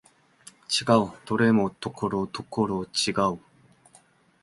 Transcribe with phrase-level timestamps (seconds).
[0.67, 3.37] 違う、どれもところどころ違う